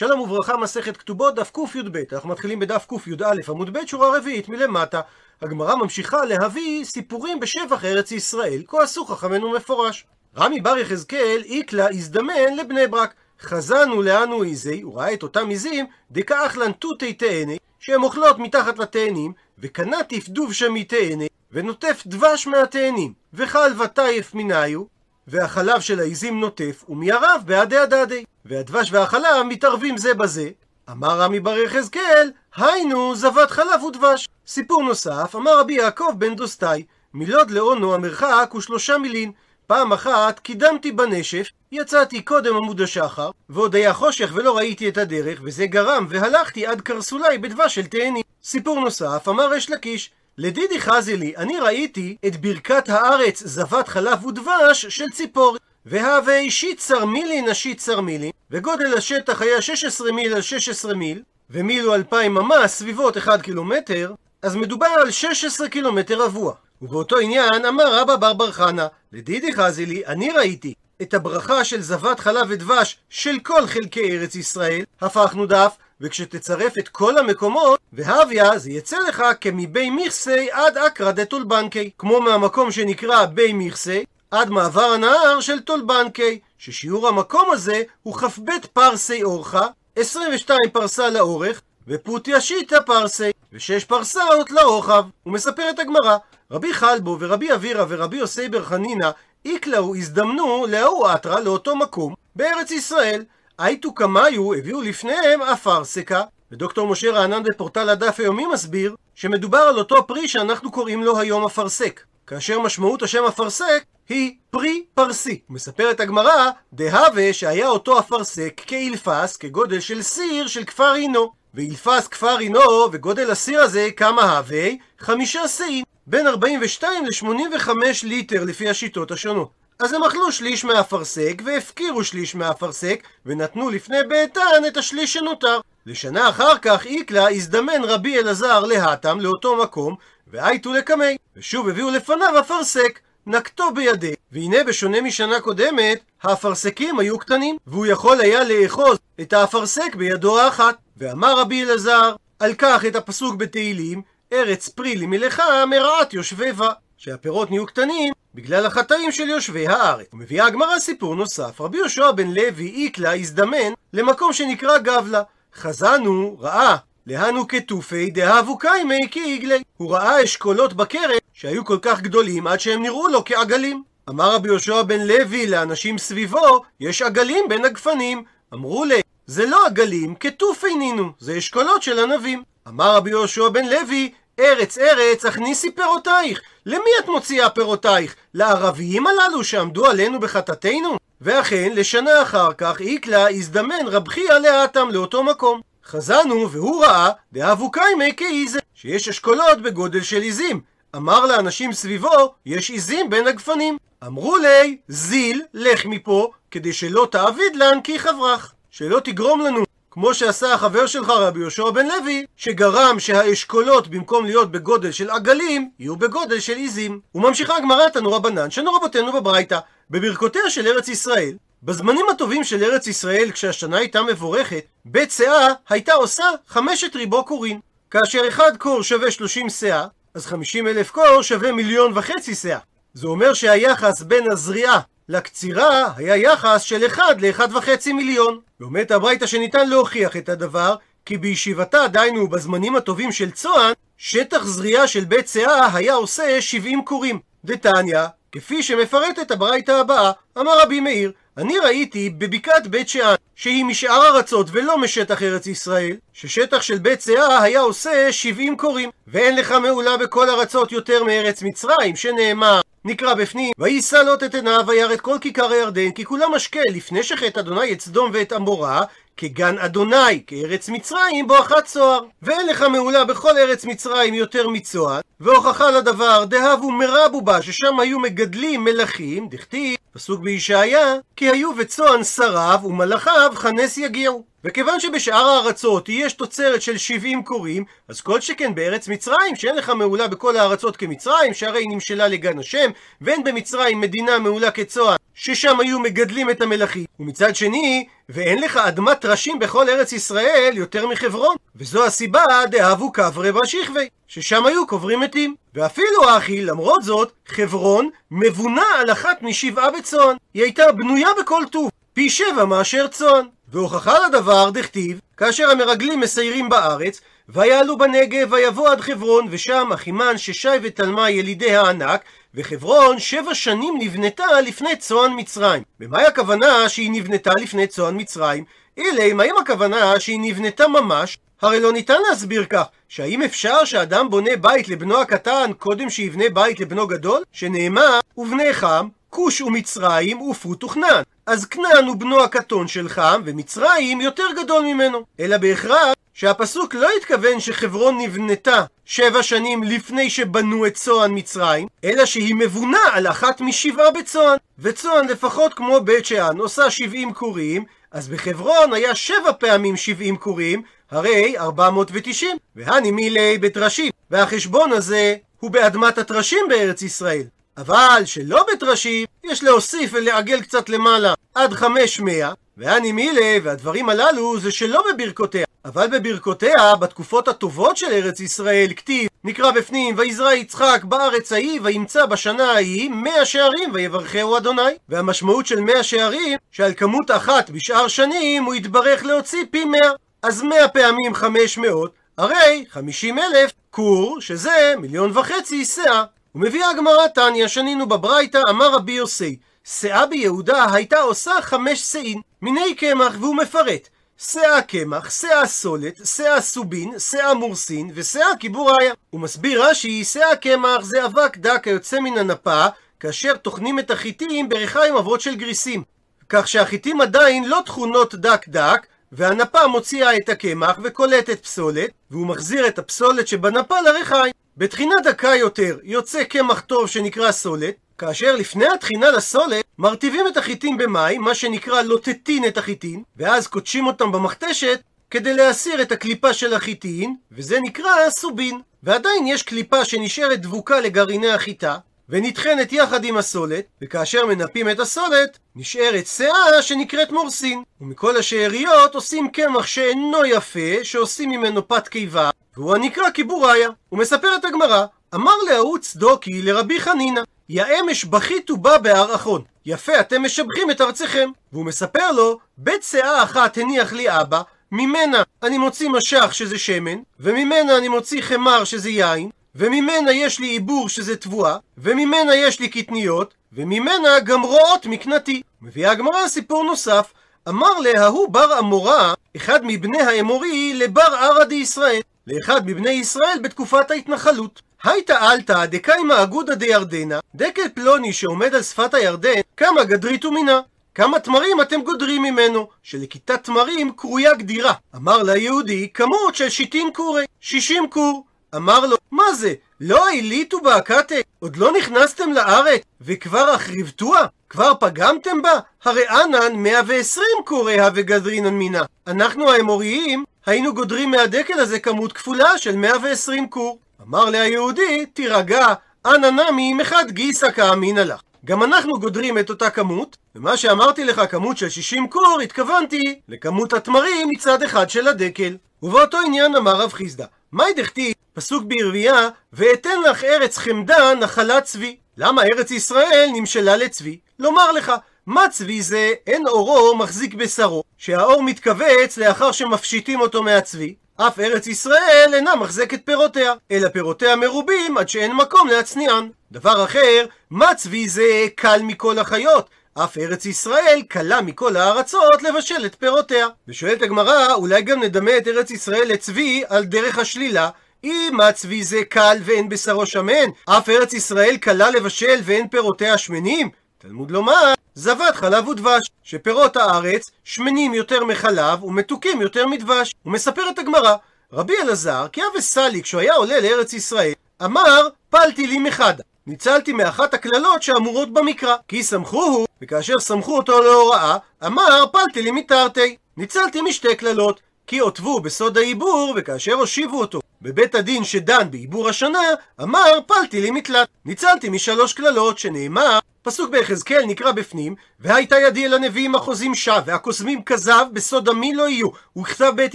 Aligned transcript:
שלום 0.00 0.20
וברכה, 0.20 0.56
מסכת 0.56 0.96
כתובות, 0.96 1.34
דף 1.34 1.50
קי"ב. 1.54 1.96
אנחנו 2.12 2.28
מתחילים 2.28 2.58
בדף 2.58 2.86
קי"א, 2.88 3.34
עמוד 3.48 3.72
ב', 3.72 3.86
שורה 3.86 4.18
רביעית 4.18 4.48
מלמטה. 4.48 5.00
הגמרא 5.42 5.74
ממשיכה 5.74 6.24
להביא 6.24 6.84
סיפורים 6.84 7.40
בשבח 7.40 7.84
ארץ 7.84 8.12
ישראל, 8.12 8.62
כה 8.66 8.82
עשו 8.82 9.04
חכמינו 9.04 9.52
מפורש. 9.52 10.06
רמי 10.36 10.60
בר 10.60 10.78
יחזקאל 10.78 11.42
איקלה 11.44 11.88
הזדמן 11.90 12.56
לבני 12.56 12.86
ברק. 12.86 13.14
חזנו 13.40 14.02
לאנו 14.02 14.44
איזי, 14.44 14.80
הוא 14.80 14.96
ראה 14.96 15.14
את 15.14 15.22
אותם 15.22 15.48
עיזים, 15.48 15.86
דקאחלן 16.10 16.72
תותי 16.72 17.12
תאני, 17.12 17.58
שהן 17.78 18.02
אוכלות 18.02 18.38
מתחת 18.38 18.78
לתאנים, 18.78 19.32
וקנטיף 19.58 20.28
דוב 20.28 20.52
שמי 20.52 20.84
תאני, 20.84 21.28
ונוטף 21.52 22.02
דבש 22.06 22.46
מהתאנים, 22.46 23.12
וחל 23.34 23.72
וטייף 23.78 24.34
מניו, 24.34 24.82
והחלב 25.30 25.80
של 25.80 26.00
העיזים 26.00 26.40
נוטף, 26.40 26.84
ומיירב 26.88 27.42
בעדי 27.44 27.76
הדדי. 27.76 28.24
והדבש 28.44 28.92
והחלב 28.92 29.42
מתערבים 29.48 29.96
זה 29.96 30.14
בזה. 30.14 30.50
אמר 30.90 31.20
רמי 31.20 31.40
בר 31.40 31.58
יחזקאל, 31.58 32.30
היינו 32.56 33.14
זבת 33.14 33.50
חלב 33.50 33.82
ודבש. 33.82 34.28
סיפור 34.46 34.82
נוסף, 34.82 35.34
אמר 35.36 35.58
רבי 35.58 35.74
יעקב 35.74 36.12
בן 36.18 36.34
דוסטאי, 36.34 36.84
מילוד 37.14 37.50
לאונו 37.50 37.94
המרחק 37.94 38.50
הוא 38.52 38.60
שלושה 38.60 38.98
מילין. 38.98 39.32
פעם 39.66 39.92
אחת 39.92 40.38
קידמתי 40.38 40.92
בנשף, 40.92 41.48
יצאתי 41.72 42.22
קודם 42.22 42.56
עמוד 42.56 42.80
השחר, 42.80 43.30
ועוד 43.48 43.74
היה 43.74 43.92
חושך 43.92 44.30
ולא 44.34 44.56
ראיתי 44.56 44.88
את 44.88 44.98
הדרך, 44.98 45.40
וזה 45.44 45.66
גרם, 45.66 46.06
והלכתי 46.08 46.66
עד 46.66 46.80
קרסולי 46.80 47.38
בדבש 47.38 47.74
של 47.74 47.86
תאנים. 47.86 48.22
סיפור 48.42 48.80
נוסף, 48.80 49.28
אמר 49.28 49.58
אש 49.58 49.70
לקיש, 49.70 50.10
לדידי 50.42 50.80
חזי 50.80 51.34
אני 51.36 51.60
ראיתי 51.60 52.16
את 52.26 52.40
ברכת 52.40 52.88
הארץ 52.88 53.42
זבת 53.46 53.88
חלב 53.88 54.26
ודבש 54.26 54.86
של 54.86 55.10
ציפור. 55.12 55.56
והווה 55.86 56.50
שיצר 56.50 57.04
מילין 57.04 57.48
השיצר 57.48 58.00
מילין, 58.00 58.30
וגודל 58.50 58.94
השטח 58.96 59.42
היה 59.42 59.62
16 59.62 60.12
מיל 60.12 60.34
על 60.34 60.42
16 60.42 60.94
מיל, 60.94 61.22
ומיל 61.50 61.84
הוא 61.84 61.94
2,000 61.94 62.38
אמה, 62.38 62.68
סביבות 62.68 63.18
1 63.18 63.42
קילומטר, 63.42 64.14
אז 64.42 64.56
מדובר 64.56 64.86
על 64.86 65.10
16 65.10 65.68
קילומטר 65.68 66.22
רבוע. 66.22 66.54
ובאותו 66.82 67.18
עניין 67.18 67.64
אמר 67.68 68.00
רבא 68.00 68.16
בר 68.16 68.32
בר 68.32 68.52
חנה, 68.52 68.86
לדידי 69.12 69.52
חזילי, 69.52 70.06
אני 70.06 70.30
ראיתי 70.30 70.74
את 71.02 71.14
הברכה 71.14 71.64
של 71.64 71.80
זבת 71.80 72.20
חלב 72.20 72.46
ודבש 72.48 72.98
של 73.10 73.38
כל 73.42 73.66
חלקי 73.66 74.18
ארץ 74.18 74.34
ישראל, 74.34 74.84
הפכנו 75.00 75.46
דף, 75.46 75.76
וכשתצרף 76.00 76.78
את 76.78 76.88
כל 76.88 77.18
המקומות, 77.18 77.80
והביה 77.92 78.58
זה 78.58 78.70
יצא 78.70 78.98
לך 79.08 79.22
כמבי 79.40 79.90
מכסי 79.90 80.50
עד 80.50 80.76
אקרא 80.76 81.10
דטולבנקי, 81.10 81.90
כמו 81.98 82.20
מהמקום 82.20 82.70
שנקרא 82.70 83.24
בי 83.24 83.52
מכסי, 83.52 84.04
עד 84.30 84.50
מעבר 84.50 84.92
הנהר 84.92 85.40
של 85.40 85.60
טולבנקי, 85.60 86.38
ששיעור 86.58 87.08
המקום 87.08 87.50
הזה 87.50 87.82
הוא 88.02 88.14
כ"ב 88.14 88.50
פרסי 88.72 89.22
אורחה, 89.22 89.66
22 89.96 90.58
פרסה 90.72 91.10
לאורך, 91.10 91.60
ופוטיה 91.88 92.40
שיטה 92.40 92.80
פרסי, 92.80 93.30
ושש 93.52 93.84
פרסאות 93.84 94.50
לרוחב. 94.50 95.04
הוא 95.22 95.32
מספר 95.32 95.70
את 95.70 95.78
הגמרא, 95.78 96.16
רבי 96.50 96.74
חלבו 96.74 97.16
ורבי 97.20 97.52
אבירה 97.52 97.84
ורבי 97.88 98.16
יוסי 98.16 98.48
בר 98.48 98.64
חנינא 98.64 99.10
איקלאו 99.44 99.96
הזדמנו 99.96 100.66
להוא 100.68 101.14
אתרא 101.14 101.40
לאותו 101.40 101.76
מקום 101.76 102.14
בארץ 102.36 102.70
ישראל. 102.70 103.24
הייתו 103.60 103.94
קמיו 103.94 104.54
הביאו 104.54 104.82
לפניהם 104.82 105.42
אפרסקה, 105.42 106.22
ודוקטור 106.52 106.86
משה 106.88 107.10
רענן 107.10 107.42
בפורטל 107.42 107.88
הדף 107.88 108.20
היומי 108.20 108.46
מסביר 108.46 108.94
שמדובר 109.14 109.58
על 109.58 109.78
אותו 109.78 110.06
פרי 110.06 110.28
שאנחנו 110.28 110.72
קוראים 110.72 111.02
לו 111.02 111.18
היום 111.18 111.44
אפרסק. 111.44 112.00
כאשר 112.26 112.60
משמעות 112.60 113.02
השם 113.02 113.24
אפרסק 113.24 113.84
היא 114.08 114.34
פרי 114.50 114.84
פרסי. 114.94 115.40
מספרת 115.48 116.00
הגמרא, 116.00 116.50
דהווה 116.72 117.32
שהיה 117.32 117.68
אותו 117.68 117.98
אפרסק 117.98 118.60
כאילפס, 118.66 119.36
כגודל 119.36 119.80
של 119.80 120.02
סיר 120.02 120.46
של 120.46 120.64
כפר 120.64 120.90
הינו. 120.92 121.32
ואילפס 121.54 122.08
כפר 122.08 122.36
הינו, 122.38 122.60
וגודל 122.92 123.30
הסיר 123.30 123.60
הזה, 123.60 123.88
כמה 123.96 124.38
הווה? 124.38 124.68
חמישה 124.98 125.48
שאים. 125.48 125.84
בין 126.06 126.26
42 126.26 127.04
ל-85 127.06 127.68
ליטר 128.02 128.44
לפי 128.44 128.68
השיטות 128.68 129.10
השונות. 129.10 129.59
אז 129.80 129.92
הם 129.92 130.04
אכלו 130.04 130.32
שליש 130.32 130.64
מהאפרסק, 130.64 131.42
והפקירו 131.44 132.04
שליש 132.04 132.34
מהאפרסק, 132.34 133.02
ונתנו 133.26 133.70
לפני 133.70 133.96
ביתן 134.08 134.62
את 134.66 134.76
השליש 134.76 135.12
שנותר. 135.12 135.60
לשנה 135.86 136.28
אחר 136.28 136.58
כך 136.58 136.86
איקלה 136.86 137.30
הזדמן 137.30 137.84
רבי 137.84 138.18
אלעזר 138.18 138.60
להתם 138.60 139.20
לאותו 139.20 139.56
מקום, 139.56 139.94
והייתו 140.26 140.72
לקמי. 140.72 141.16
ושוב 141.36 141.68
הביאו 141.68 141.90
לפניו 141.90 142.40
אפרסק, 142.40 143.00
נקטו 143.26 143.74
בידי. 143.74 144.14
והנה 144.32 144.64
בשונה 144.64 145.00
משנה 145.00 145.40
קודמת, 145.40 146.00
האפרסקים 146.22 146.98
היו 146.98 147.18
קטנים, 147.18 147.56
והוא 147.66 147.86
יכול 147.86 148.20
היה 148.20 148.44
לאחוז 148.44 148.98
את 149.20 149.32
האפרסק 149.32 149.94
בידו 149.94 150.40
האחת. 150.40 150.76
ואמר 150.96 151.40
רבי 151.40 151.64
אלעזר, 151.64 152.16
על 152.38 152.54
כך 152.54 152.84
את 152.84 152.96
הפסוק 152.96 153.34
בתהילים, 153.34 154.02
ארץ 154.32 154.68
פרי 154.68 154.96
לי 154.96 155.06
מלאכה 155.06 155.66
מרעת 155.66 156.14
יושבי 156.14 156.52
בה. 156.52 156.72
שהפירות 156.96 157.50
נהיו 157.50 157.66
קטנים 157.66 158.12
בגלל 158.34 158.66
החטאים 158.66 159.12
של 159.12 159.28
יושבי 159.28 159.66
הארץ. 159.66 160.06
ומביאה 160.12 160.46
הגמרא 160.46 160.78
סיפור 160.78 161.14
נוסף, 161.14 161.60
רבי 161.60 161.78
יהושע 161.78 162.10
בן 162.10 162.30
לוי 162.30 162.68
איקלה 162.68 163.14
הזדמן 163.14 163.72
למקום 163.92 164.32
שנקרא 164.32 164.78
גבלה. 164.78 165.22
חזנו, 165.54 166.36
ראה, 166.40 166.76
להנו 167.06 167.48
כתופי 167.48 168.10
דהבו 168.10 168.58
קיימי 168.58 169.08
כאיגלי. 169.10 169.62
הוא 169.76 169.92
ראה 169.92 170.24
אשכולות 170.24 170.72
בכרם 170.72 171.18
שהיו 171.32 171.64
כל 171.64 171.78
כך 171.82 172.00
גדולים 172.00 172.46
עד 172.46 172.60
שהם 172.60 172.82
נראו 172.82 173.08
לו 173.08 173.24
כעגלים. 173.24 173.82
אמר 174.08 174.34
רבי 174.34 174.48
יהושע 174.48 174.82
בן 174.82 175.00
לוי 175.00 175.46
לאנשים 175.46 175.98
סביבו, 175.98 176.62
יש 176.80 177.02
עגלים 177.02 177.44
בין 177.48 177.64
הגפנים. 177.64 178.24
אמרו 178.54 178.84
לי, 178.84 179.00
זה 179.26 179.46
לא 179.46 179.66
עגלים, 179.66 180.14
כתופי 180.14 180.74
נינו, 180.74 181.12
זה 181.18 181.38
אשכולות 181.38 181.82
של 181.82 181.98
ענבים. 181.98 182.42
אמר 182.68 182.96
רבי 182.96 183.10
יהושע 183.10 183.48
בן 183.48 183.64
לוי, 183.64 184.12
ארץ 184.40 184.78
ארץ 184.78 185.24
הכניסי 185.24 185.70
פירותייך. 185.70 186.40
למי 186.66 186.90
את 187.00 187.08
מוציאה 187.08 187.50
פירותייך? 187.50 188.14
לערביים 188.34 189.06
הללו 189.06 189.44
שעמדו 189.44 189.86
עלינו 189.86 190.20
בחטאתנו? 190.20 190.96
ואכן, 191.20 191.72
לשנה 191.74 192.22
אחר 192.22 192.52
כך 192.52 192.80
איקלה 192.80 193.30
הזדמן 193.30 193.86
רב 193.86 194.08
חייא 194.08 194.34
לאטם 194.34 194.88
לאותו 194.90 195.22
מקום. 195.22 195.60
חזנו 195.86 196.50
והוא 196.50 196.84
ראה 196.84 197.10
דאבו 197.32 197.70
קיימי 197.70 198.12
כאיזה, 198.16 198.58
שיש 198.74 199.08
אשכולות 199.08 199.62
בגודל 199.62 200.02
של 200.02 200.20
עיזים. 200.20 200.60
אמר 200.96 201.26
לאנשים 201.26 201.72
סביבו, 201.72 202.34
יש 202.46 202.70
עיזים 202.70 203.10
בין 203.10 203.26
הגפנים. 203.26 203.76
אמרו 204.06 204.36
לי, 204.36 204.76
זיל, 204.88 205.42
לך 205.54 205.86
מפה, 205.86 206.30
כדי 206.50 206.72
שלא 206.72 207.08
תעביד 207.10 207.56
לן 207.56 207.80
כי 207.84 207.98
חברך. 207.98 208.52
שלא 208.70 209.00
תגרום 209.00 209.40
לנו 209.40 209.64
כמו 209.90 210.14
שעשה 210.14 210.54
החבר 210.54 210.86
שלך 210.86 211.10
רבי 211.10 211.40
יהושע 211.40 211.70
בן 211.70 211.86
לוי, 211.86 212.26
שגרם 212.36 213.00
שהאשכולות 213.00 213.88
במקום 213.88 214.24
להיות 214.24 214.50
בגודל 214.50 214.92
של 214.92 215.10
עגלים, 215.10 215.70
יהיו 215.78 215.96
בגודל 215.96 216.40
של 216.40 216.56
עיזים. 216.56 217.00
וממשיכה 217.14 217.56
הגמרא 217.56 217.88
תנו 217.88 218.12
רבנן, 218.12 218.50
שנו 218.50 218.74
רבותינו 218.74 219.12
בברייתא, 219.12 219.58
בברכותיה 219.90 220.50
של 220.50 220.66
ארץ 220.66 220.88
ישראל. 220.88 221.32
בזמנים 221.62 222.06
הטובים 222.10 222.44
של 222.44 222.64
ארץ 222.64 222.86
ישראל, 222.86 223.30
כשהשנה 223.30 223.76
הייתה 223.78 224.02
מבורכת, 224.02 224.64
בית 224.84 225.10
שאה 225.10 225.48
הייתה 225.68 225.92
עושה 225.92 226.24
חמשת 226.48 226.96
ריבו 226.96 227.24
קורין. 227.24 227.60
כאשר 227.90 228.28
אחד 228.28 228.56
קור 228.56 228.82
שווה 228.82 229.10
שלושים 229.10 229.50
שאה, 229.50 229.86
אז 230.14 230.26
חמישים 230.26 230.66
אלף 230.66 230.90
קור 230.90 231.22
שווה 231.22 231.52
מיליון 231.52 231.92
וחצי 231.94 232.34
שאה. 232.34 232.58
זה 232.94 233.06
אומר 233.06 233.34
שהיחס 233.34 234.02
בין 234.02 234.32
הזריעה 234.32 234.80
לקצירה 235.10 235.92
היה 235.96 236.16
יחס 236.16 236.62
של 236.62 236.86
1 236.86 237.02
ל-1.5 237.20 237.92
מיליון. 237.92 238.40
ואומרת 238.60 238.90
הברייתא 238.90 239.26
שניתן 239.26 239.68
להוכיח 239.68 240.16
את 240.16 240.28
הדבר, 240.28 240.74
כי 241.06 241.16
בישיבתה, 241.16 241.88
דהיינו 241.88 242.28
בזמנים 242.28 242.76
הטובים 242.76 243.12
של 243.12 243.30
צוען, 243.30 243.72
שטח 243.98 244.44
זריעה 244.44 244.86
של 244.86 245.04
בית 245.04 245.28
שאה 245.28 245.74
היה 245.74 245.94
עושה 245.94 246.40
70 246.40 246.84
קורים. 246.84 247.18
דתניא, 247.44 248.04
כפי 248.32 248.62
שמפרטת 248.62 249.30
הברייתא 249.30 249.72
הבאה, 249.72 250.12
אמר 250.38 250.62
רבי 250.62 250.80
מאיר, 250.80 251.12
אני 251.36 251.58
ראיתי 251.58 252.10
בבקעת 252.10 252.66
בית 252.66 252.88
שאן, 252.88 253.14
שהיא 253.36 253.64
משאר 253.64 254.06
ארצות 254.06 254.46
ולא 254.52 254.78
משטח 254.78 255.22
ארץ 255.22 255.46
ישראל, 255.46 255.96
ששטח 256.12 256.62
של 256.62 256.78
בית 256.78 257.00
שאה 257.00 257.42
היה 257.42 257.60
עושה 257.60 258.12
70 258.12 258.56
קורים. 258.56 258.90
ואין 259.06 259.36
לך 259.36 259.52
מעולה 259.52 259.96
בכל 259.96 260.30
ארצות 260.30 260.72
יותר 260.72 261.04
מארץ 261.04 261.42
מצרים, 261.42 261.96
שנאמר 261.96 262.60
נקרא 262.84 263.14
בפנים, 263.14 263.52
ויישא 263.58 263.96
לוט 263.96 264.22
את 264.22 264.34
עיניו 264.34 264.64
וירא 264.66 264.94
את 264.94 265.00
כל 265.00 265.16
כיכר 265.20 265.52
הירדן, 265.52 265.90
כי 265.90 266.04
כולם 266.04 266.34
משקה, 266.34 266.60
לפני 266.72 267.02
שחטא 267.02 267.40
אדוני 267.40 267.72
את 267.72 267.80
סדום 267.80 268.10
ואת 268.14 268.32
עמורה, 268.32 268.84
כגן 269.20 269.58
אדוני, 269.58 270.22
כארץ 270.26 270.68
מצרים, 270.68 271.26
בואכה 271.26 271.62
צוהר. 271.62 272.00
ואין 272.22 272.46
לך 272.46 272.62
מעולה 272.62 273.04
בכל 273.04 273.38
ארץ 273.38 273.64
מצרים 273.64 274.14
יותר 274.14 274.48
מצוהר, 274.48 275.00
והוכחה 275.20 275.70
לדבר, 275.70 276.24
דהבו 276.24 276.70
מרבו 276.70 277.22
בה, 277.22 277.42
ששם 277.42 277.80
היו 277.80 277.98
מגדלים 277.98 278.64
מלכים, 278.64 279.28
דכתיב, 279.28 279.76
פסוק 279.92 280.20
בישעיה, 280.20 280.94
כי 281.16 281.28
היו 281.28 281.50
וצוען 281.58 282.04
שריו 282.04 282.60
ומלאכיו 282.64 283.32
כנס 283.42 283.78
יגיעו. 283.78 284.29
וכיוון 284.44 284.80
שבשאר 284.80 285.26
הארצות 285.26 285.88
יש 285.88 286.12
תוצרת 286.12 286.62
של 286.62 286.78
70 286.78 287.22
קוראים, 287.22 287.64
אז 287.88 288.00
כל 288.00 288.20
שכן 288.20 288.54
בארץ 288.54 288.88
מצרים, 288.88 289.36
שאין 289.36 289.56
לך 289.56 289.68
מעולה 289.68 290.08
בכל 290.08 290.36
הארצות 290.36 290.76
כמצרים, 290.76 291.34
שהרי 291.34 291.58
היא 291.58 291.68
נמשלה 291.68 292.08
לגן 292.08 292.38
השם, 292.38 292.70
ואין 293.00 293.24
במצרים 293.24 293.80
מדינה 293.80 294.18
מעולה 294.18 294.50
כצוען, 294.50 294.96
ששם 295.14 295.60
היו 295.60 295.80
מגדלים 295.80 296.30
את 296.30 296.40
המלכים, 296.40 296.84
ומצד 297.00 297.36
שני, 297.36 297.86
ואין 298.08 298.42
לך 298.42 298.56
אדמת 298.56 299.00
טרשים 299.00 299.38
בכל 299.38 299.68
ארץ 299.68 299.92
ישראל 299.92 300.52
יותר 300.54 300.86
מחברון. 300.86 301.36
וזו 301.56 301.84
הסיבה 301.84 302.24
דאהבו 302.50 302.92
קברי 302.92 303.32
בשכבי, 303.32 303.88
ששם 304.08 304.46
היו 304.46 304.66
קוברים 304.66 305.00
מתים. 305.00 305.34
ואפילו 305.54 306.16
אחי, 306.18 306.44
למרות 306.44 306.82
זאת, 306.82 307.12
חברון 307.26 307.90
מבונה 308.10 308.66
על 308.78 308.92
אחת 308.92 309.22
משבעה 309.22 309.70
בצאן. 309.70 310.16
היא 310.34 310.42
הייתה 310.42 310.72
בנויה 310.72 311.08
בכל 311.20 311.42
טוב, 311.50 311.70
פי 311.92 312.10
שבע 312.10 312.44
מאשר 312.44 312.86
צאן. 312.86 313.26
והוכחה 313.52 313.94
לדבר 314.08 314.50
דכתיב, 314.50 315.00
כאשר 315.16 315.50
המרגלים 315.50 316.00
מסיירים 316.00 316.48
בארץ, 316.48 317.00
ויעלו 317.28 317.78
בנגב 317.78 318.32
ויבוא 318.32 318.68
עד 318.68 318.80
חברון, 318.80 319.26
ושם 319.30 319.68
אחימן 319.74 320.18
ששי 320.18 320.48
ותלמה 320.62 321.10
ילידי 321.10 321.56
הענק, 321.56 322.00
וחברון 322.34 322.98
שבע 322.98 323.34
שנים 323.34 323.74
נבנתה 323.78 324.40
לפני 324.40 324.76
צאן 324.76 325.12
מצרים. 325.16 325.62
במאי 325.80 326.04
הכוונה 326.04 326.68
שהיא 326.68 326.90
נבנתה 326.90 327.32
לפני 327.34 327.66
צאן 327.66 328.00
מצרים? 328.00 328.44
אם 328.78 329.20
האם 329.20 329.36
הכוונה 329.36 330.00
שהיא 330.00 330.20
נבנתה 330.22 330.68
ממש? 330.68 331.18
הרי 331.42 331.60
לא 331.60 331.72
ניתן 331.72 331.98
להסביר 332.08 332.44
כך, 332.44 332.64
שהאם 332.88 333.22
אפשר 333.22 333.64
שאדם 333.64 334.10
בונה 334.10 334.36
בית 334.40 334.68
לבנו 334.68 335.00
הקטן 335.00 335.50
קודם 335.58 335.90
שיבנה 335.90 336.24
בית 336.32 336.60
לבנו 336.60 336.86
גדול? 336.86 337.22
שנאמר, 337.32 338.00
ובני 338.16 338.52
חם, 338.52 338.88
כוש 339.10 339.40
ומצרים 339.40 340.22
ופות 340.22 340.64
וכנען. 340.64 341.02
אז 341.30 341.44
כנען 341.44 341.84
הוא 341.86 341.96
בנו 341.96 342.22
הקטון 342.22 342.68
של 342.68 342.88
חם, 342.88 343.22
ומצרים 343.24 344.00
יותר 344.00 344.26
גדול 344.42 344.62
ממנו. 344.62 345.04
אלא 345.20 345.36
בהכרח 345.36 345.94
שהפסוק 346.14 346.74
לא 346.74 346.88
התכוון 346.96 347.40
שחברון 347.40 347.98
נבנתה 347.98 348.64
שבע 348.84 349.22
שנים 349.22 349.62
לפני 349.62 350.10
שבנו 350.10 350.66
את 350.66 350.74
צוען 350.74 351.10
מצרים, 351.14 351.68
אלא 351.84 352.06
שהיא 352.06 352.34
מבונה 352.34 352.78
על 352.92 353.06
אחת 353.06 353.40
משבעה 353.40 353.90
בצוען. 353.90 354.38
וצוען 354.58 355.08
לפחות 355.08 355.54
כמו 355.54 355.80
בית 355.80 356.06
שאן 356.06 356.38
עושה 356.38 356.70
שבעים 356.70 357.12
קורים, 357.12 357.64
אז 357.90 358.08
בחברון 358.08 358.72
היה 358.72 358.94
שבע 358.94 359.32
פעמים 359.38 359.76
שבעים 359.76 360.16
קורים, 360.16 360.62
הרי 360.90 361.38
ארבע 361.38 361.70
מאות 361.70 361.90
ותשעים. 361.92 362.36
והני 362.56 362.90
מילי 362.90 363.38
בתרשים. 363.38 363.90
והחשבון 364.10 364.72
הזה 364.72 365.16
הוא 365.40 365.50
באדמת 365.50 365.98
התרשים 365.98 366.46
בארץ 366.48 366.82
ישראל. 366.82 367.24
אבל 367.60 368.02
שלא 368.04 368.46
בתרשים, 368.52 369.06
יש 369.24 369.42
להוסיף 369.42 369.90
ולעגל 369.94 370.40
קצת 370.40 370.68
למעלה 370.68 371.14
עד 371.34 371.52
חמש 371.52 372.00
מאה, 372.00 372.32
ואני 372.56 372.92
מילה, 372.92 373.38
והדברים 373.42 373.88
הללו 373.88 374.40
זה 374.40 374.50
שלא 374.50 374.84
בברכותיה. 374.92 375.46
אבל 375.64 375.86
בברכותיה, 375.86 376.76
בתקופות 376.76 377.28
הטובות 377.28 377.76
של 377.76 377.86
ארץ 377.92 378.20
ישראל, 378.20 378.72
כתיב, 378.76 379.08
נקרא 379.24 379.50
בפנים, 379.50 379.94
ויזרע 379.98 380.34
יצחק 380.34 380.84
בארץ 380.84 381.32
ההיא, 381.32 381.60
וימצא 381.62 382.06
בשנה 382.06 382.52
ההיא 382.52 382.90
מאה 382.90 383.24
שערים, 383.24 383.70
ויברכהו 383.74 384.36
אדוני. 384.36 384.62
והמשמעות 384.88 385.46
של 385.46 385.60
מאה 385.60 385.82
שערים, 385.82 386.38
שעל 386.50 386.72
כמות 386.76 387.10
אחת 387.10 387.50
בשאר 387.50 387.88
שנים, 387.88 388.44
הוא 388.44 388.54
יתברך 388.54 389.04
להוציא 389.04 389.44
פי 389.50 389.64
מאה. 389.64 389.90
אז 390.22 390.42
מאה 390.42 390.68
פעמים 390.68 391.14
חמש 391.14 391.58
מאות, 391.58 391.92
הרי 392.18 392.64
חמישים 392.70 393.18
אלף 393.18 393.52
כור, 393.70 394.20
שזה 394.20 394.74
מיליון 394.78 395.18
וחצי 395.18 395.64
שאה. 395.64 396.04
ומביאה 396.34 396.70
הגמרא 396.70 397.06
תניא, 397.08 397.46
שנינו 397.46 397.86
בברייתא, 397.88 398.40
אמר 398.50 398.74
רבי 398.74 398.92
יוסי, 398.92 399.36
שאה 399.64 400.06
ביהודה 400.06 400.66
הייתה 400.72 401.00
עושה 401.00 401.32
חמש 401.40 401.80
שאים, 401.80 402.20
מיני 402.42 402.74
קמח, 402.74 403.14
והוא 403.20 403.36
מפרט. 403.36 403.88
שאה 404.18 404.62
קמח, 404.62 405.10
שאה 405.10 405.46
סולת, 405.46 406.00
שאה 406.06 406.40
סובין, 406.40 406.98
שאה 406.98 407.34
מורסין, 407.34 407.90
ושאה 407.94 408.36
קיבוריה. 408.38 408.92
הוא 409.10 409.20
מסביר 409.20 409.64
רש"י, 409.64 410.04
שאה 410.04 410.36
קמח 410.36 410.82
זה 410.82 411.04
אבק 411.04 411.36
דק 411.36 411.68
היוצא 411.68 412.00
מן 412.00 412.18
הנפה, 412.18 412.66
כאשר 413.00 413.36
טוחנים 413.36 413.78
את 413.78 413.90
החיטים 413.90 414.48
בריחה 414.48 414.84
עם 414.84 414.96
אבות 414.96 415.20
של 415.20 415.34
גריסים. 415.34 415.82
כך 416.28 416.48
שהחיטים 416.48 417.00
עדיין 417.00 417.44
לא 417.44 417.60
תכונות 417.66 418.14
דק 418.14 418.48
דק, 418.48 418.86
והנפה 419.12 419.66
מוציאה 419.66 420.16
את 420.16 420.28
הקמח 420.28 420.78
וקולטת 420.82 421.42
פסולת, 421.42 421.90
והוא 422.10 422.26
מחזיר 422.26 422.66
את 422.66 422.78
הפסולת 422.78 423.28
שבנפה 423.28 423.80
לריחיים. 423.80 424.32
בתחינה 424.60 424.94
דקה 425.04 425.36
יותר 425.36 425.78
יוצא 425.82 426.24
קמח 426.24 426.60
טוב 426.60 426.88
שנקרא 426.88 427.32
סולת, 427.32 427.74
כאשר 427.98 428.36
לפני 428.36 428.66
התחינה 428.68 429.10
לסולת 429.10 429.64
מרטיבים 429.78 430.26
את 430.26 430.36
החיטים 430.36 430.78
במים, 430.78 431.22
מה 431.22 431.34
שנקרא 431.34 431.82
לוטטין 431.82 432.44
את 432.46 432.58
החיטין, 432.58 433.02
ואז 433.16 433.46
קודשים 433.46 433.86
אותם 433.86 434.12
במכתשת 434.12 434.80
כדי 435.10 435.34
להסיר 435.34 435.82
את 435.82 435.92
הקליפה 435.92 436.32
של 436.32 436.54
החיטין, 436.54 437.16
וזה 437.32 437.60
נקרא 437.60 438.10
סובין. 438.10 438.60
ועדיין 438.82 439.26
יש 439.26 439.42
קליפה 439.42 439.84
שנשארת 439.84 440.40
דבוקה 440.40 440.80
לגרעיני 440.80 441.30
החיטה, 441.30 441.78
ונטחנת 442.10 442.72
יחד 442.72 443.04
עם 443.04 443.16
הסולת, 443.16 443.64
וכאשר 443.82 444.26
מנפים 444.26 444.70
את 444.70 444.80
הסולת, 444.80 445.38
נשארת 445.56 446.06
שאה 446.06 446.62
שנקראת 446.62 447.10
מורסין. 447.10 447.62
ומכל 447.80 448.16
השאריות 448.16 448.94
עושים 448.94 449.28
קמח 449.28 449.66
שאינו 449.66 450.24
יפה, 450.24 450.84
שעושים 450.84 451.30
ממנו 451.30 451.68
פת 451.68 451.88
קיבה, 451.88 452.30
והוא 452.56 452.74
הנקרא 452.74 453.10
קיבוריה. 453.10 453.68
ומספרת 453.92 454.44
הגמרא, 454.44 454.86
אמר 455.14 455.36
להוא 455.50 455.78
צדוקי 455.78 456.42
לרבי 456.42 456.80
חנינא, 456.80 457.20
יא 457.48 457.64
אמש 457.80 458.04
בכית 458.04 458.50
ובא 458.50 458.78
בהר 458.78 459.14
אחון. 459.14 459.42
יפה, 459.66 460.00
אתם 460.00 460.22
משבחים 460.22 460.70
את 460.70 460.80
ארציכם. 460.80 461.30
והוא 461.52 461.64
מספר 461.64 462.12
לו, 462.12 462.38
בית 462.58 462.82
שאה 462.82 463.22
אחת 463.22 463.58
הניח 463.58 463.92
לי 463.92 464.20
אבא, 464.20 464.42
ממנה 464.72 465.22
אני 465.42 465.58
מוציא 465.58 465.88
משח 465.88 466.32
שזה 466.32 466.58
שמן, 466.58 466.98
וממנה 467.20 467.78
אני 467.78 467.88
מוציא 467.88 468.22
חמר 468.22 468.64
שזה 468.64 468.90
יין, 468.90 469.30
וממנה 469.54 470.12
יש 470.12 470.38
לי 470.38 470.46
עיבור 470.46 470.88
שזה 470.88 471.16
תבואה, 471.16 471.56
וממנה 471.78 472.34
יש 472.34 472.60
לי 472.60 472.68
קטניות, 472.68 473.34
וממנה 473.52 474.20
גם 474.24 474.42
רועות 474.42 474.86
מקנתי. 474.86 475.42
מביאה 475.62 475.90
הגמרא 475.90 476.28
סיפור 476.28 476.64
נוסף, 476.64 477.12
אמר 477.48 477.78
להוא 477.78 478.28
בר 478.28 478.58
אמורה, 478.58 479.14
אחד 479.36 479.60
מבני 479.62 480.02
האמורי, 480.02 480.74
לבר 480.74 481.14
ערא 481.20 481.44
דישראל, 481.44 482.00
לאחד 482.26 482.66
מבני 482.66 482.90
ישראל 482.90 483.38
בתקופת 483.42 483.90
ההתנחלות. 483.90 484.62
הייתא 484.84 485.16
עלתא 485.20 485.66
דקיימא 485.66 486.22
אגודא 486.22 486.54
דירדנה, 486.54 487.18
דקל 487.34 487.68
פלוני 487.74 488.12
שעומד 488.12 488.54
על 488.54 488.62
שפת 488.62 488.94
הירדן, 488.94 489.40
כמה 489.56 489.84
גדרית 489.84 490.24
ומינה. 490.24 490.60
כמה 490.94 491.20
תמרים 491.20 491.60
אתם 491.60 491.82
גודרים 491.82 492.22
ממנו, 492.22 492.68
שלכיתת 492.82 493.44
תמרים 493.44 493.92
קרויה 493.92 494.34
גדירה. 494.34 494.72
אמר 494.96 495.22
ליהודי, 495.22 495.88
כמות 495.94 496.34
של 496.34 496.48
שיטין 496.48 496.90
קורי, 496.92 497.24
שישים 497.40 497.88
קור. 497.90 498.24
אמר 498.56 498.86
לו, 498.86 498.96
מה 499.10 499.34
זה? 499.34 499.54
לא 499.80 500.08
העליתו 500.08 500.60
באקתה? 500.60 501.14
עוד 501.38 501.56
לא 501.56 501.72
נכנסתם 501.78 502.32
לארץ, 502.32 502.82
וכבר 503.00 503.50
החריבתוה? 503.50 504.26
כבר 504.50 504.72
פגמתם 504.80 505.42
בה? 505.42 505.58
הרי 505.84 506.08
אנן 506.08 506.56
120 506.56 507.26
קוריה 507.44 507.90
וגדרינן 507.94 508.54
מינה. 508.54 508.82
אנחנו 509.06 509.50
האמוריים 509.50 510.24
היינו 510.46 510.74
גודרים 510.74 511.10
מהדקל 511.10 511.60
הזה 511.60 511.78
כמות 511.78 512.12
כפולה 512.12 512.58
של 512.58 512.76
120 512.76 513.48
קור. 513.48 513.78
אמר 514.02 514.24
ליהודי, 514.24 515.06
תירגע, 515.06 515.66
אנא 516.06 516.30
נמי 516.30 516.74
מחד 516.74 517.04
גיסא 517.10 517.50
כאמינא 517.50 518.00
לך. 518.00 518.20
גם 518.44 518.62
אנחנו 518.62 519.00
גודרים 519.00 519.38
את 519.38 519.50
אותה 519.50 519.70
כמות, 519.70 520.16
ומה 520.34 520.56
שאמרתי 520.56 521.04
לך 521.04 521.22
כמות 521.30 521.56
של 521.56 521.68
60 521.68 522.08
קור, 522.08 522.40
התכוונתי 522.44 523.20
לכמות 523.28 523.72
התמרים 523.72 524.28
מצד 524.28 524.62
אחד 524.62 524.90
של 524.90 525.08
הדקל. 525.08 525.56
ובאותו 525.82 526.18
עניין 526.26 526.56
אמר 526.56 526.76
רב 526.76 526.92
חיסדא, 526.92 527.24
מאי 527.52 527.74
דכתיב, 527.74 528.14
פסוק 528.32 528.64
ברבייה, 528.66 529.28
ואתן 529.52 530.02
לך 530.10 530.24
ארץ 530.24 530.58
חמדה 530.58 531.14
נחלת 531.14 531.64
צבי. 531.64 531.96
למה 532.16 532.42
ארץ 532.42 532.70
ישראל 532.70 533.30
נמשלה 533.32 533.76
לצבי? 533.76 534.18
לומר 534.38 534.72
לך, 534.72 534.92
מה 535.26 535.48
צבי 535.48 535.82
זה? 535.82 536.12
אין 536.26 536.48
אורו 536.48 536.96
מחזיק 536.96 537.34
בשרו, 537.34 537.82
שהאור 537.98 538.42
מתכווץ 538.42 539.16
לאחר 539.16 539.52
שמפשיטים 539.52 540.20
אותו 540.20 540.42
מהצבי, 540.42 540.94
אף 541.16 541.38
ארץ 541.38 541.66
ישראל 541.66 542.30
אינה 542.34 542.56
מחזקת 542.56 543.00
פירותיה, 543.04 543.54
אלא 543.70 543.88
פירותיה 543.88 544.36
מרובים 544.36 544.98
עד 544.98 545.08
שאין 545.08 545.32
מקום 545.32 545.68
להצניען. 545.68 546.28
דבר 546.52 546.84
אחר, 546.84 547.26
מה 547.50 547.74
צבי 547.74 548.08
זה 548.08 548.46
קל 548.54 548.80
מכל 548.82 549.18
החיות, 549.18 549.70
אף 549.94 550.18
ארץ 550.18 550.46
ישראל 550.46 551.02
קלה 551.08 551.40
מכל 551.40 551.76
הארצות 551.76 552.42
לבשל 552.42 552.86
את 552.86 552.94
פירותיה. 552.94 553.46
ושואלת 553.68 554.02
הגמרא, 554.02 554.54
אולי 554.54 554.82
גם 554.82 555.02
נדמה 555.02 555.36
את 555.36 555.48
ארץ 555.48 555.70
ישראל 555.70 556.08
לצבי 556.08 556.62
על 556.68 556.84
דרך 556.84 557.18
השלילה, 557.18 557.70
אם 558.04 558.38
הצבי 558.42 558.84
זה 558.84 559.04
קל 559.08 559.38
ואין 559.44 559.68
בשרו 559.68 560.06
שמן, 560.06 560.50
אף 560.66 560.88
ארץ 560.88 561.12
ישראל 561.12 561.56
קלה 561.56 561.90
לבשל 561.90 562.40
ואין 562.44 562.68
פירותיה 562.68 563.18
שמנים? 563.18 563.70
תלמוד 563.98 564.30
לומר, 564.30 564.74
זבת 564.94 565.34
חלב 565.36 565.68
ודבש, 565.68 566.10
שפירות 566.22 566.76
הארץ 566.76 567.30
שמנים 567.44 567.94
יותר 567.94 568.24
מחלב 568.24 568.84
ומתוקים 568.84 569.40
יותר 569.40 569.66
מדבש. 569.66 570.14
ומספרת 570.26 570.78
הגמרא, 570.78 571.16
רבי 571.52 571.74
אלעזר, 571.82 572.26
כי 572.32 572.40
אבי 572.52 572.62
סאלי, 572.62 573.02
כשהוא 573.02 573.20
היה 573.20 573.34
עולה 573.34 573.60
לארץ 573.60 573.92
ישראל, 573.92 574.32
אמר, 574.64 575.08
פלתי 575.30 575.66
לי 575.66 575.78
מחדה. 575.78 576.22
ניצלתי 576.50 576.92
מאחת 576.92 577.34
הקללות 577.34 577.82
שאמורות 577.82 578.32
במקרא, 578.32 578.76
כי 578.88 579.02
סמכו 579.02 579.42
הוא, 579.42 579.66
וכאשר 579.82 580.18
סמכו 580.18 580.56
אותו 580.56 580.82
להוראה, 580.82 581.36
אמר, 581.66 582.04
פלתי 582.12 582.42
לי 582.42 582.50
מתרתי. 582.50 583.16
ניצלתי 583.36 583.82
משתי 583.82 584.16
קללות, 584.16 584.60
כי 584.86 584.98
עוטבו 584.98 585.40
בסוד 585.40 585.78
העיבור, 585.78 586.34
וכאשר 586.36 586.72
הושיבו 586.72 587.20
אותו 587.20 587.40
בבית 587.62 587.94
הדין 587.94 588.24
שדן 588.24 588.70
בעיבור 588.70 589.08
השנה, 589.08 589.38
אמר 589.82 590.18
פלתי 590.26 590.60
לי 590.60 590.70
מקלט. 590.70 591.08
ניצלתי 591.24 591.68
משלוש 591.68 592.12
קללות 592.12 592.58
שנאמר, 592.58 593.18
פסוק 593.42 593.70
ביחזקאל 593.70 594.24
נקרא 594.26 594.52
בפנים, 594.52 594.94
והייתה 595.20 595.58
ידי 595.58 595.86
אל 595.86 595.94
הנביאים 595.94 596.34
החוזים 596.34 596.74
שב, 596.74 597.02
והקוסמים 597.06 597.62
כזב, 597.62 598.04
בסוד 598.12 598.48
עמי 598.48 598.74
לא 598.74 598.88
יהיו, 598.88 599.08
וכתב 599.38 599.72
בית 599.76 599.94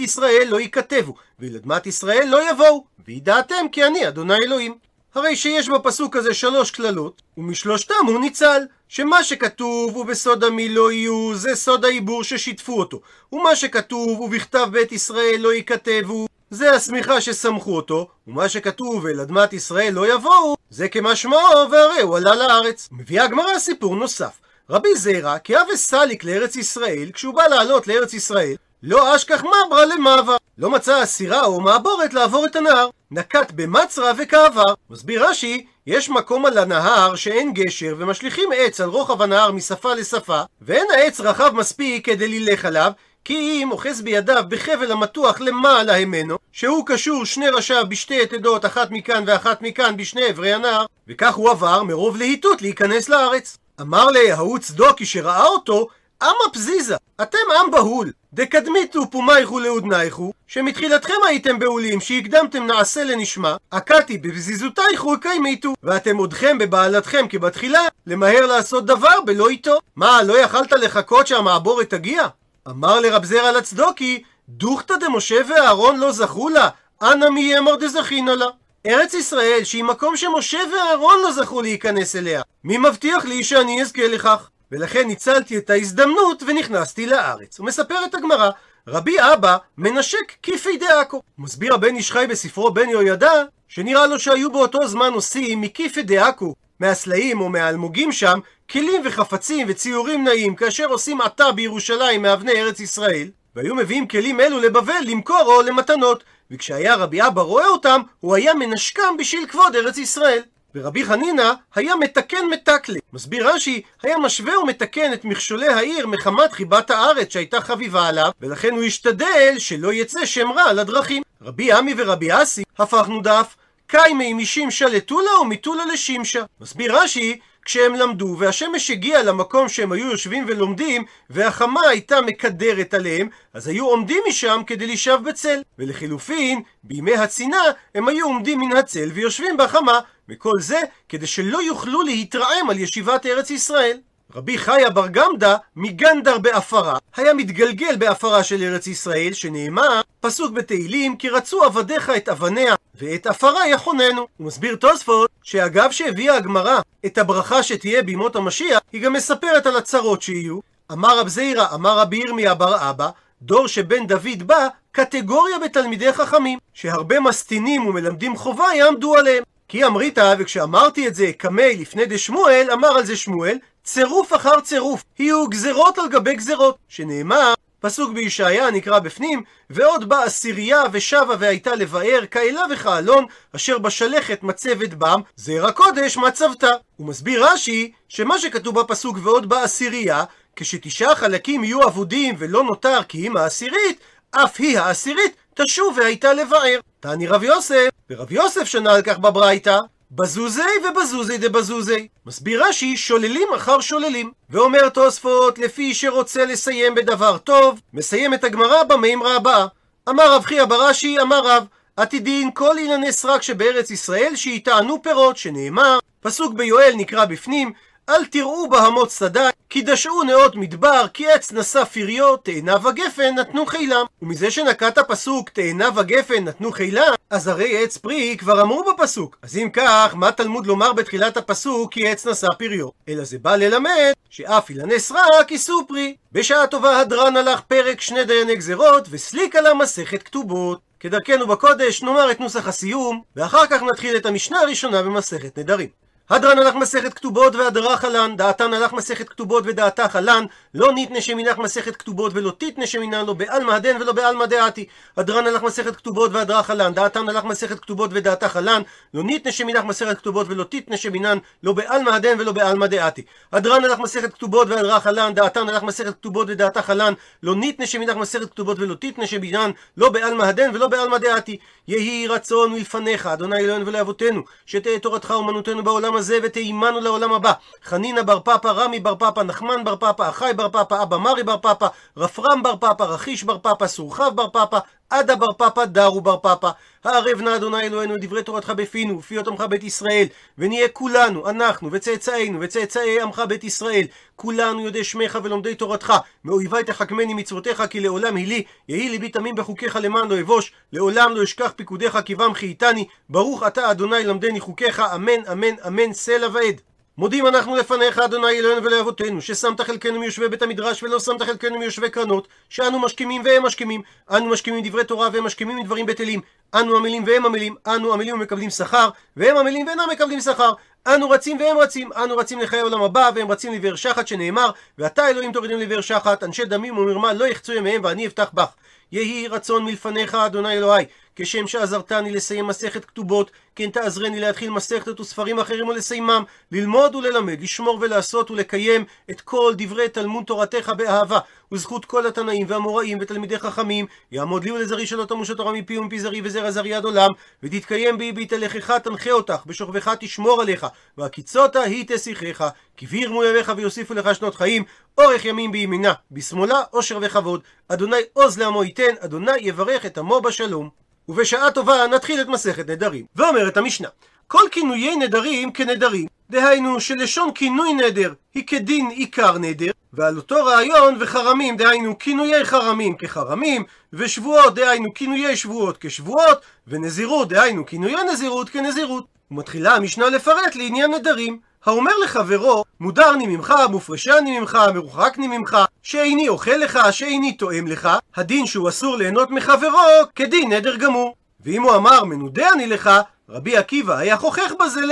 ישראל 0.00 0.46
לא 0.48 0.60
ייכתבו, 0.60 1.14
ואל 1.38 1.56
אדמת 1.56 1.86
ישראל 1.86 2.28
לא 2.28 2.50
יבואו, 2.50 2.84
וידעתם 3.06 3.66
כי 3.72 3.84
אני 3.84 4.08
אדוני 4.08 4.34
אלוהים. 4.34 4.85
הרי 5.16 5.36
שיש 5.36 5.68
בפסוק 5.68 6.16
הזה 6.16 6.34
שלוש 6.34 6.70
קללות, 6.70 7.22
ומשלושתם 7.36 7.94
הוא 8.06 8.20
ניצל. 8.20 8.62
שמה 8.88 9.24
שכתוב 9.24 9.96
ובסוד 9.96 10.44
עמי 10.44 10.68
לא 10.68 10.92
יהיו, 10.92 11.34
זה 11.34 11.54
סוד 11.54 11.84
העיבור 11.84 12.24
ששיתפו 12.24 12.78
אותו. 12.78 13.00
ומה 13.32 13.56
שכתוב 13.56 14.20
ובכתב 14.20 14.68
בית 14.72 14.92
ישראל 14.92 15.36
לא 15.38 15.52
ייכתבו, 15.52 16.26
זה 16.50 16.72
השמיכה 16.72 17.20
שסמכו 17.20 17.76
אותו, 17.76 18.08
ומה 18.26 18.48
שכתוב 18.48 19.06
אל 19.06 19.20
אדמת 19.20 19.52
ישראל 19.52 19.92
לא 19.92 20.14
יבואו, 20.14 20.56
זה 20.70 20.88
כמשמעו 20.88 21.70
והרי 21.70 22.00
הוא 22.00 22.16
עלה 22.16 22.34
לארץ. 22.34 22.88
מביאה 22.92 23.24
הגמרא 23.24 23.58
סיפור 23.58 23.96
נוסף. 23.96 24.40
רבי 24.70 24.96
זיירא, 24.96 25.36
כאב 25.44 25.66
וסליק 25.74 26.24
לארץ 26.24 26.56
ישראל, 26.56 27.10
כשהוא 27.12 27.34
בא 27.34 27.46
לעלות 27.46 27.86
לארץ 27.86 28.14
ישראל, 28.14 28.54
לא 28.82 29.16
אשכח 29.16 29.40
מברה 29.44 29.84
למעבר. 29.84 30.36
לא 30.58 30.70
מצא 30.70 31.02
אסירה 31.02 31.44
או 31.44 31.60
מעבורת 31.60 32.14
לעבור 32.14 32.46
את 32.46 32.56
הנהר. 32.56 32.88
נקט 33.10 33.52
במצרה 33.54 34.12
וכעבר. 34.18 34.74
מסביר 34.90 35.28
רש"י, 35.28 35.66
יש 35.86 36.10
מקום 36.10 36.46
על 36.46 36.58
הנהר 36.58 37.14
שאין 37.14 37.52
גשר 37.52 37.94
ומשליכים 37.98 38.48
עץ 38.56 38.80
על 38.80 38.88
רוחב 38.88 39.22
הנהר 39.22 39.52
משפה 39.52 39.94
לשפה, 39.94 40.40
ואין 40.62 40.86
העץ 40.94 41.20
רחב 41.20 41.50
מספיק 41.54 42.06
כדי 42.06 42.40
ללך 42.40 42.64
עליו, 42.64 42.92
כי 43.24 43.62
אם 43.62 43.72
אוחז 43.72 44.02
בידיו 44.02 44.44
בחבל 44.48 44.92
המתוח 44.92 45.40
למעלה 45.40 46.04
ממנו, 46.04 46.36
שהוא 46.52 46.86
קשור 46.86 47.24
שני 47.24 47.48
ראשיו 47.48 47.84
בשתי 47.88 48.22
יתדות, 48.22 48.64
אחת 48.64 48.90
מכאן 48.90 49.24
ואחת 49.26 49.62
מכאן 49.62 49.96
בשני 49.96 50.30
אברי 50.30 50.52
הנהר, 50.52 50.86
וכך 51.08 51.34
הוא 51.34 51.50
עבר 51.50 51.82
מרוב 51.82 52.16
להיטות 52.16 52.62
להיכנס 52.62 53.08
לארץ. 53.08 53.58
אמר 53.80 54.06
להוא 54.10 54.58
צדוקי 54.58 55.06
שראה 55.06 55.44
אותו, 55.44 55.88
אמה 56.22 56.52
פזיזה, 56.52 56.96
אתם 57.22 57.38
עם 57.60 57.70
בהול, 57.70 58.12
דקדמיתו 58.32 59.10
פומייכו 59.10 59.60
לאודנייכו, 59.60 60.32
שמתחילתכם 60.46 61.14
הייתם 61.26 61.58
בהולים, 61.58 62.00
שהקדמתם 62.00 62.66
נעשה 62.66 63.04
לנשמע, 63.04 63.56
עקתי 63.70 64.18
בפזיזותייכו 64.18 65.14
קיימיתו, 65.20 65.74
ואתם 65.82 66.16
עודכם 66.16 66.58
בבעלתכם 66.58 67.26
כבתחילה, 67.28 67.80
למהר 68.06 68.46
לעשות 68.46 68.86
דבר 68.86 69.20
בלא 69.24 69.48
איתו. 69.48 69.78
מה, 69.96 70.22
לא 70.22 70.38
יכלת 70.38 70.72
לחכות 70.72 71.26
שהמעבורת 71.26 71.90
תגיע? 71.90 72.26
אמר 72.68 73.00
לרב 73.00 73.24
זרע 73.24 73.52
לצדוקי, 73.52 74.22
דוכתא 74.48 74.94
דמשה 74.96 75.36
ואהרון 75.48 75.96
לא 75.96 76.12
זכו 76.12 76.48
לה, 76.48 76.68
אנא 77.02 77.28
מי 77.28 77.40
יאמר 77.40 77.76
דזכינה 77.76 78.34
לה. 78.34 78.46
ארץ 78.86 79.14
ישראל, 79.14 79.60
שהיא 79.64 79.84
מקום 79.84 80.16
שמשה 80.16 80.58
ואהרון 80.72 81.20
לא 81.22 81.32
זכו 81.32 81.62
להיכנס 81.62 82.16
אליה, 82.16 82.42
מי 82.64 82.78
מבטיח 82.78 83.24
לי 83.24 83.44
שאני 83.44 83.82
אזכה 83.82 84.08
לכך? 84.08 84.48
ולכן 84.72 85.06
ניצלתי 85.06 85.58
את 85.58 85.70
ההזדמנות 85.70 86.42
ונכנסתי 86.46 87.06
לארץ. 87.06 87.60
ומספרת 87.60 88.14
הגמרא, 88.14 88.50
רבי 88.88 89.16
אבא 89.20 89.56
מנשק 89.78 90.32
כיפי 90.42 90.76
דעכו. 90.76 91.22
מסביר 91.38 91.74
הבן 91.74 91.94
איש 91.94 92.12
חי 92.12 92.26
בספרו 92.28 92.70
בן 92.70 92.88
יהוידע, 92.88 93.42
שנראה 93.68 94.06
לו 94.06 94.18
שהיו 94.18 94.52
באותו 94.52 94.88
זמן 94.88 95.12
עושים 95.12 95.60
מכיפי 95.60 96.02
דעכו, 96.02 96.54
מהסלעים 96.80 97.40
או 97.40 97.48
מהאלמוגים 97.48 98.12
שם, 98.12 98.38
כלים 98.70 99.02
וחפצים 99.04 99.66
וציורים 99.70 100.24
נעים, 100.24 100.56
כאשר 100.56 100.86
עושים 100.86 101.20
עתה 101.20 101.52
בירושלים 101.52 102.22
מאבני 102.22 102.52
ארץ 102.52 102.80
ישראל, 102.80 103.28
והיו 103.56 103.74
מביאים 103.74 104.08
כלים 104.08 104.40
אלו 104.40 104.60
לבבל 104.60 105.00
למכור 105.02 105.42
או 105.46 105.62
למתנות. 105.62 106.24
וכשהיה 106.50 106.94
רבי 106.94 107.26
אבא 107.26 107.42
רואה 107.42 107.66
אותם, 107.66 108.00
הוא 108.20 108.34
היה 108.34 108.54
מנשקם 108.54 109.16
בשביל 109.18 109.46
כבוד 109.46 109.76
ארץ 109.76 109.98
ישראל. 109.98 110.42
ורבי 110.76 111.04
חנינא 111.04 111.52
היה 111.74 111.96
מתקן 111.96 112.46
מתקלה. 112.50 112.98
מסביר 113.12 113.50
רש"י, 113.50 113.82
היה 114.02 114.18
משווה 114.18 114.58
ומתקן 114.58 115.12
את 115.12 115.24
מכשולי 115.24 115.68
העיר 115.68 116.06
מחמת 116.06 116.52
חיבת 116.52 116.90
הארץ 116.90 117.32
שהייתה 117.32 117.60
חביבה 117.60 118.08
עליו, 118.08 118.30
ולכן 118.40 118.70
הוא 118.70 118.82
השתדל 118.82 119.54
שלא 119.58 119.92
יצא 119.92 120.26
שם 120.26 120.50
רע 120.52 120.62
על 120.62 120.78
הדרכים. 120.78 121.22
רבי 121.42 121.72
עמי 121.72 121.94
ורבי 121.96 122.42
אסי, 122.42 122.62
הפכנו 122.78 123.20
דף, 123.20 123.56
קיימי 123.86 124.32
משימשה 124.32 124.86
לטולה 124.86 125.40
ומטולה 125.40 125.84
לשימשה. 125.84 126.42
מסביר 126.60 126.98
רש"י, 126.98 127.38
כשהם 127.66 127.94
למדו 127.94 128.36
והשמש 128.38 128.90
הגיעה 128.90 129.22
למקום 129.22 129.68
שהם 129.68 129.92
היו 129.92 130.10
יושבים 130.10 130.44
ולומדים 130.48 131.04
והחמה 131.30 131.80
הייתה 131.80 132.20
מקדרת 132.20 132.94
עליהם 132.94 133.28
אז 133.54 133.68
היו 133.68 133.86
עומדים 133.86 134.22
משם 134.28 134.62
כדי 134.66 134.86
לשב 134.86 135.18
בצל. 135.24 135.62
ולחילופין 135.78 136.62
בימי 136.84 137.14
הצינה 137.14 137.62
הם 137.94 138.08
היו 138.08 138.26
עומדים 138.26 138.60
מן 138.60 138.76
הצל 138.76 139.10
ויושבים 139.14 139.56
בחמה 139.56 140.00
וכל 140.28 140.60
זה 140.60 140.80
כדי 141.08 141.26
שלא 141.26 141.62
יוכלו 141.62 142.02
להתרעם 142.02 142.70
על 142.70 142.78
ישיבת 142.78 143.26
ארץ 143.26 143.50
ישראל 143.50 143.98
רבי 144.36 144.58
חיה 144.58 144.90
בר 144.90 145.06
גמדא 145.06 145.56
מגנדר 145.76 146.38
בעפרה 146.38 146.98
היה 147.16 147.34
מתגלגל 147.34 147.96
בעפרה 147.96 148.44
של 148.44 148.62
ארץ 148.62 148.86
ישראל 148.86 149.32
שנאמר 149.32 150.00
פסוק 150.20 150.52
בתהילים 150.52 151.16
כי 151.16 151.28
רצו 151.28 151.62
עבדיך 151.64 152.10
את 152.10 152.28
אבניה 152.28 152.74
ואת 152.94 153.26
עפרה 153.26 153.68
יחוננו. 153.68 154.26
הוא 154.36 154.46
מסביר 154.46 154.76
תוספות 154.76 155.30
שאגב 155.42 155.90
שהביאה 155.90 156.36
הגמרא 156.36 156.80
את 157.06 157.18
הברכה 157.18 157.62
שתהיה 157.62 158.02
בימות 158.02 158.36
המשיח 158.36 158.80
היא 158.92 159.02
גם 159.02 159.12
מספרת 159.12 159.66
על 159.66 159.76
הצרות 159.76 160.22
שיהיו 160.22 160.58
אמר 160.92 161.18
רב 161.18 161.28
זעירא 161.28 161.66
אמר 161.74 161.98
רבי 161.98 162.16
ירמיה 162.16 162.54
בר 162.54 162.90
אבא 162.90 163.08
דור 163.42 163.66
שבן 163.66 164.06
דוד 164.06 164.42
בא 164.42 164.68
קטגוריה 164.92 165.58
בתלמידי 165.58 166.12
חכמים 166.12 166.58
שהרבה 166.74 167.20
מסטינים 167.20 167.86
ומלמדים 167.86 168.36
חובה 168.36 168.66
יעמדו 168.74 169.14
עליהם 169.14 169.42
כי 169.68 169.84
אמרית, 169.84 170.18
וכשאמרתי 170.38 171.08
את 171.08 171.14
זה 171.14 171.30
קמי 171.38 171.76
לפני 171.76 172.06
דשמואל, 172.06 172.68
אמר 172.72 172.88
על 172.88 173.04
זה 173.04 173.16
שמואל, 173.16 173.58
צירוף 173.86 174.34
אחר 174.34 174.60
צירוף, 174.60 175.04
יהיו 175.18 175.48
גזרות 175.48 175.98
על 175.98 176.08
גבי 176.08 176.34
גזרות, 176.34 176.76
שנאמר, 176.88 177.54
פסוק 177.80 178.12
בישעיה 178.12 178.70
נקרא 178.70 178.98
בפנים, 178.98 179.42
ועוד 179.70 180.08
באה 180.08 180.24
עשירייה 180.24 180.82
ושבה 180.92 181.34
והייתה 181.38 181.74
לבאר 181.74 182.26
כאלה 182.30 182.60
וכאלון, 182.70 183.24
אשר 183.56 183.78
בשלכת 183.78 184.42
מצבת 184.42 184.94
בם, 184.94 185.20
זרע 185.36 185.72
קודש 185.72 186.16
מצבתה. 186.16 186.70
הוא 186.96 187.06
מסביר 187.06 187.46
רש"י, 187.46 187.92
שמה 188.08 188.38
שכתוב 188.38 188.80
בפסוק 188.80 189.18
ועוד 189.22 189.48
באה 189.48 189.62
עשירייה, 189.62 190.24
כשתשעה 190.56 191.14
חלקים 191.14 191.64
יהיו 191.64 191.88
אבודים 191.88 192.34
ולא 192.38 192.64
נותר 192.64 193.00
כי 193.08 193.26
אם 193.26 193.36
העשירית, 193.36 194.00
אף 194.30 194.56
היא 194.58 194.78
העשירית 194.78 195.36
תשוב 195.54 195.98
והייתה 195.98 196.32
לבאר. 196.32 196.80
תעני 197.00 197.26
רב 197.26 197.42
יוסף, 197.42 197.88
ורב 198.10 198.32
יוסף 198.32 198.64
שנה 198.64 198.94
על 198.94 199.02
כך 199.02 199.18
בברייתא, 199.18 199.80
בזוזי 200.10 200.62
ובזוזי 200.84 201.38
דבזוזי. 201.38 202.08
מסביר 202.26 202.64
רש"י, 202.64 202.96
שוללים 202.96 203.48
אחר 203.56 203.80
שוללים. 203.80 204.32
ואומר 204.50 204.88
תוספות, 204.88 205.58
לפי 205.58 205.94
שרוצה 205.94 206.44
לסיים 206.44 206.94
בדבר 206.94 207.38
טוב, 207.38 207.80
מסיים 207.92 208.34
את 208.34 208.44
הגמרא 208.44 208.82
במימרה 208.82 209.36
הבאה. 209.36 209.66
אמר 210.08 210.32
רב 210.32 210.44
חייא 210.44 210.64
ברש"י, 210.64 211.20
אמר 211.20 211.40
רב, 211.46 211.66
עתידין 211.96 212.50
כל 212.54 212.76
ענייני 212.78 213.12
סרק 213.12 213.42
שבארץ 213.42 213.90
ישראל 213.90 214.36
שיטענו 214.36 215.02
פירות, 215.02 215.36
שנאמר, 215.36 215.98
פסוק 216.20 216.54
ביואל 216.54 216.92
נקרא 216.96 217.24
בפנים, 217.24 217.72
אל 218.08 218.24
תראו 218.24 218.68
בהמות 218.68 219.10
שדה, 219.10 219.50
כי 219.70 219.82
דשאו 219.82 220.22
נאות 220.22 220.56
מדבר, 220.56 221.06
כי 221.14 221.30
עץ 221.30 221.52
נשא 221.52 221.84
פריו, 221.84 222.36
תאנה 222.36 222.76
וגפן 222.76 223.34
נתנו 223.34 223.66
חילם. 223.66 224.06
ומזה 224.22 224.50
שנקט 224.50 224.98
הפסוק 224.98 225.50
תאנה 225.50 225.88
וגפן 225.96 226.44
נתנו 226.44 226.72
חילם, 226.72 227.14
אז 227.30 227.48
הרי 227.48 227.82
עץ 227.82 227.96
פרי 227.96 228.36
כבר 228.38 228.62
אמרו 228.62 228.84
בפסוק. 228.84 229.36
אז 229.42 229.56
אם 229.56 229.68
כך, 229.72 230.14
מה 230.14 230.32
תלמוד 230.32 230.66
לומר 230.66 230.92
בתחילת 230.92 231.36
הפסוק 231.36 231.92
כי 231.92 232.08
עץ 232.08 232.26
נשא 232.26 232.48
פריו? 232.58 232.88
אלא 233.08 233.24
זה 233.24 233.38
בא 233.38 233.56
ללמד 233.56 234.12
שאף 234.30 234.70
אילני 234.70 235.00
סרק 235.00 235.50
יישאו 235.50 235.88
פרי. 235.88 236.16
בשעה 236.32 236.66
טובה 236.66 237.00
הדרן 237.00 237.36
הלך 237.36 237.60
פרק 237.60 238.00
שני 238.00 238.24
דייני 238.24 238.56
גזרות, 238.56 239.08
וסליק 239.10 239.56
עלה 239.56 239.74
מסכת 239.74 240.22
כתובות. 240.22 240.80
כדרכנו 241.00 241.46
בקודש 241.46 242.02
נאמר 242.02 242.30
את 242.30 242.40
נוסח 242.40 242.68
הסיום, 242.68 243.22
ואחר 243.36 243.66
כך 243.66 243.82
נתחיל 243.82 244.16
את 244.16 244.26
המשנה 244.26 244.60
הראשונה 244.60 245.02
במסכת 245.02 245.58
נדרים. 245.58 246.05
הדרן 246.30 246.58
הלך 246.58 246.74
מסכת 246.74 247.14
כתובות 247.14 247.54
והדרה 247.54 247.96
חלן, 247.96 248.36
דעתן 248.36 248.74
הלך 248.74 248.92
מסכת 248.92 249.28
כתובות 249.28 249.64
ודעתה 249.66 250.08
חלן, 250.08 250.44
לא 250.74 250.92
ניתנה 250.92 251.20
שמינך 251.20 251.58
מסכת 251.58 251.96
כתובות 251.96 252.32
ולא 252.34 252.52
תיתנה 252.58 252.86
שמינן 252.86 253.26
לא 253.26 253.32
בעלמא 253.32 253.72
הדן 253.72 253.96
ולא 254.00 254.12
בעלמא 254.12 254.46
דעתי. 254.46 254.86
הדרן 255.16 255.46
הלך 255.46 255.62
מסכת 255.62 255.96
כתובות 255.96 256.30
והדרה 256.32 256.62
חלן, 256.62 256.94
דעתן 256.94 257.28
הלך 257.28 257.44
מסכת 257.44 257.80
כתובות 257.80 258.10
ודעתה 258.12 258.48
חלן, 258.48 258.82
לא 259.14 259.22
ניתנה 259.22 259.52
שמינך 259.52 259.84
מסכת 259.84 260.18
כתובות 260.18 260.46
ולא 260.50 260.64
תיתנה 260.64 260.96
שמינן 260.96 261.38
לא 261.62 261.72
בעלמא 261.72 262.10
הדן 262.10 262.40
ולא 262.40 262.52
בעלמא 262.52 262.86
דעתי. 262.86 263.22
הדרן 263.52 263.84
הלך 263.84 263.98
מסכת 263.98 264.32
כתובות 264.34 264.68
והדרה 264.68 265.00
חלן, 265.00 265.34
דעתן 265.34 265.68
הלך 265.68 265.82
מסכת 265.82 266.14
כתובות 266.14 266.46
ודעתה 266.50 266.82
חלן, 266.82 267.12
לא 267.42 267.54
ניתנה 267.56 267.86
שמינך 267.86 268.16
מסכת 268.16 268.50
כתובות 268.50 268.78
ולא 268.78 268.94
תיתנה 268.94 269.26
שמינן 269.26 269.70
לא 269.96 270.08
בעלמא 270.08 270.42
הדן 270.42 270.70
ולא 270.74 270.88
בעלמא 270.88 271.18
דעתי. 271.18 271.56
יהי 271.88 272.26
רצון 272.28 272.72
מלפניך, 272.72 273.26
אדוני 273.26 273.58
אלוהינו 273.58 273.86
ולאבותינו, 273.86 274.42
שתהא 274.66 274.98
תורתך 274.98 275.30
אומנותנו 275.30 275.84
בעולם 275.84 276.15
הזה 276.16 276.38
ותאימנו 276.42 277.00
לעולם 277.00 277.32
הבא. 277.32 277.52
חנינא 277.84 278.22
בר 278.22 278.40
פפא, 278.40 278.68
רמי 278.68 279.00
בר 279.00 279.14
פפא, 279.14 279.40
נחמן 279.40 279.84
בר 279.84 279.96
פפא, 279.96 280.28
אחי 280.28 280.50
בר 280.56 280.68
פפא, 280.68 281.02
אבא 281.02 281.16
מרי 281.16 281.42
בר 281.42 281.56
פפא, 281.56 281.86
רפרם 282.16 282.62
בר 282.62 282.76
פפא, 282.76 283.02
רכיש 283.02 283.44
בר 283.44 283.58
פפא, 283.58 283.86
סורחב 283.86 284.30
בר 284.34 284.48
פפא, 284.48 284.78
עדה 285.10 285.36
בר 285.36 285.52
פפא 285.52 285.84
דרו 285.84 286.20
בר 286.20 286.36
פפא. 286.36 286.70
הערב 287.04 287.40
נא 287.40 287.56
אדוני 287.56 287.80
אלוהינו 287.80 288.14
את 288.14 288.20
דברי 288.20 288.42
תורתך 288.42 288.70
בפינו, 288.70 289.18
ופי 289.18 289.38
עמך 289.38 289.60
בית 289.60 289.84
ישראל, 289.84 290.26
ונהיה 290.58 290.88
כולנו, 290.88 291.50
אנחנו, 291.50 291.88
וצאצאינו, 291.92 292.58
וצאצאי 292.60 293.20
עמך 293.20 293.42
בית 293.48 293.64
ישראל, 293.64 294.04
כולנו 294.36 294.80
יודעי 294.80 295.04
שמך 295.04 295.38
ולומדי 295.42 295.74
תורתך, 295.74 296.12
מאויבי 296.44 296.84
תחכמני 296.86 297.34
מצוותיך, 297.34 297.82
כי 297.90 298.00
לעולם 298.00 298.36
היא 298.36 298.46
לי, 298.46 298.64
יהי 298.88 299.08
ליבי 299.08 299.28
תמים 299.28 299.54
בחוקיך 299.54 299.98
למען 300.02 300.28
לא 300.28 300.40
אבוש, 300.40 300.72
לעולם 300.92 301.32
לא 301.36 301.42
אשכח 301.42 301.72
פיקודיך 301.76 302.18
כי 302.24 302.34
בם 302.34 302.54
חייתני, 302.54 303.06
ברוך 303.28 303.62
אתה 303.62 303.90
אדוני 303.90 304.24
למדני 304.24 304.60
חוקיך, 304.60 305.00
אמן 305.00 305.46
אמן 305.52 305.74
אמן 305.86 306.12
סלע 306.12 306.48
ועד. 306.52 306.80
מודים 307.18 307.46
אנחנו 307.46 307.76
לפניך, 307.76 308.18
אדוני 308.18 308.58
אלוהינו 308.58 308.84
ולאבותינו, 308.84 309.42
ששמת 309.42 309.80
חלקנו 309.80 310.20
מיושבי 310.20 310.48
בית 310.48 310.62
המדרש 310.62 311.02
ולא 311.02 311.20
שמת 311.20 311.42
חלקנו 311.42 311.78
מיושבי 311.78 312.10
קרנות, 312.10 312.48
שאנו 312.68 312.98
משכימים 312.98 313.42
והם 313.44 313.62
משכימים, 313.62 314.02
אנו 314.30 314.46
משכימים 314.46 314.84
דברי 314.84 315.04
תורה 315.04 315.28
והם 315.32 315.44
משכימים 315.44 315.76
מדברים 315.76 316.06
בטלים, 316.06 316.40
אנו 316.74 316.96
עמלים 316.96 317.24
והם 317.26 317.46
עמלים, 317.46 317.74
אנו 317.86 318.12
עמלים 318.12 318.34
ומקבלים 318.34 318.70
שכר, 318.70 319.08
והם 319.36 319.56
עמלים 319.56 319.86
ואינם 319.86 320.08
מקבלים 320.12 320.40
שכר, 320.40 320.72
אנו 321.06 321.30
רצים 321.30 321.58
והם 321.60 321.78
רצים, 321.78 322.10
אנו 322.12 322.36
רצים 322.36 322.58
לחיי 322.58 322.80
העולם 322.80 323.02
הבא, 323.02 323.30
והם 323.34 323.50
רצים 323.50 323.72
לבאר 323.72 323.96
שחת 323.96 324.28
שנאמר, 324.28 324.70
ואתה 324.98 325.28
אלוהים 325.28 325.52
תורידם 325.52 325.78
לבאר 325.78 326.00
שחת, 326.00 326.44
אנשי 326.44 326.64
דמים 326.64 326.98
ומרמה 326.98 327.32
לא 327.32 327.44
יחצו 327.44 327.72
ימיהם 327.72 328.04
ואני 328.04 328.26
אפתח 328.26 328.50
בך. 328.54 328.68
יהי 329.12 329.48
רצון 329.48 329.84
מלפניך, 329.84 330.34
אדוני 330.34 330.76
אלוהי, 330.76 331.04
כשם 331.36 331.66
שעזרתני 331.66 332.30
לסיים 332.30 332.66
מסכת 332.66 333.04
כתובות, 333.04 333.50
כן 333.74 333.90
תעזרני 333.90 334.40
להתחיל 334.40 334.70
מסכת 334.70 335.20
וספרים 335.20 335.58
אחרים 335.58 335.88
ולסיימם, 335.88 336.44
ללמוד 336.72 337.14
וללמד, 337.14 337.60
לשמור 337.62 337.98
ולעשות 338.00 338.50
ולקיים 338.50 339.04
את 339.30 339.40
כל 339.40 339.74
דברי 339.78 340.08
תלמוד 340.08 340.44
תורתך 340.44 340.92
באהבה, 340.96 341.38
וזכות 341.72 342.04
כל 342.04 342.26
התנאים 342.26 342.66
והמוראים 342.68 343.18
ותלמידי 343.20 343.58
חכמים, 343.58 344.06
יעמוד 344.32 344.64
לי 344.64 344.70
ולזרי 344.70 345.06
שלא 345.06 345.24
תמוש 345.24 345.50
התורה 345.50 345.72
מפי 345.72 345.98
ומפי 345.98 346.20
זרי 346.20 346.40
וזרע 346.44 346.70
זרי 346.70 346.94
עד 346.94 347.04
עולם, 347.04 347.30
ותתקיים 347.62 348.18
בי 348.18 348.32
בהתהלכך 348.32 348.90
תנחה 348.90 349.30
אותך, 349.30 349.62
בשוכבך 349.66 350.14
תשמור 350.20 350.60
עליך, 350.60 350.86
והקיצותה 351.18 351.80
היא 351.80 352.04
תשיחך, 352.08 352.68
כי 352.96 353.06
וירמו 353.06 353.44
ימיך 353.44 353.72
ויוסיפו 353.76 354.14
לך 354.14 354.34
שנות 354.34 354.54
חיים, 354.54 354.84
אורך 355.18 355.44
ימים 355.44 355.72
בימינה, 355.72 356.12
בשמאלה 356.30 356.82
אושר 356.92 357.18
וכבוד, 357.22 357.60
אדוני 357.88 358.16
עוז 358.32 358.58
לעמו 358.58 358.84
ייתן, 358.84 359.14
אדוני 359.20 359.52
יברך 359.60 360.06
את 360.06 360.18
עמו 360.18 360.40
בשלום. 360.40 361.05
ובשעה 361.28 361.70
טובה 361.70 362.06
נתחיל 362.06 362.40
את 362.40 362.48
מסכת 362.48 362.90
נדרים. 362.90 363.24
ואומרת 363.36 363.76
המשנה, 363.76 364.08
כל 364.46 364.62
כינויי 364.70 365.16
נדרים 365.16 365.72
כנדרים, 365.72 366.26
דהיינו 366.50 367.00
שלשון 367.00 367.50
כינוי 367.54 367.94
נדר 367.94 368.32
היא 368.54 368.66
כדין 368.66 369.10
עיקר 369.10 369.58
נדר, 369.58 369.90
ועל 370.12 370.36
אותו 370.36 370.64
רעיון 370.64 371.16
וחרמים, 371.20 371.76
דהיינו 371.76 372.18
כינויי 372.18 372.64
חרמים 372.64 373.16
כחרמים, 373.16 373.84
ושבועות, 374.12 374.74
דהיינו 374.74 375.14
כינויי 375.14 375.56
שבועות 375.56 375.96
כשבועות, 376.00 376.58
ונזירות, 376.86 377.48
דהיינו 377.48 377.86
כינויי 377.86 378.24
נזירות 378.32 378.68
כנזירות. 378.68 379.24
ומתחילה 379.50 379.96
המשנה 379.96 380.28
לפרט 380.28 380.74
לעניין 380.74 381.14
נדרים. 381.14 381.58
האומר 381.86 382.12
לחברו, 382.24 382.84
מודרני 383.00 383.46
ממך, 383.46 383.74
מופרשני 383.90 384.60
ממך, 384.60 384.78
מרוחקני 384.94 385.46
ממך, 385.58 385.76
שאיני 386.02 386.48
אוכל 386.48 386.70
לך, 386.70 386.98
שאיני 387.10 387.52
תואם 387.52 387.86
לך, 387.86 388.08
הדין 388.36 388.66
שהוא 388.66 388.88
אסור 388.88 389.16
ליהנות 389.16 389.50
מחברו, 389.50 389.98
כדין 390.34 390.72
נדר 390.72 390.96
גמור. 390.96 391.34
ואם 391.60 391.82
הוא 391.82 391.94
אמר, 391.94 392.24
מנודה 392.24 392.72
אני 392.72 392.86
לך, 392.86 393.10
רבי 393.48 393.76
עקיבא 393.76 394.16
היה 394.16 394.36
חוכך 394.36 394.72
בזה 394.80 395.06